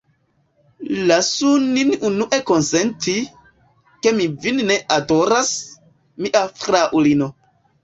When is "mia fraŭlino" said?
6.25-7.33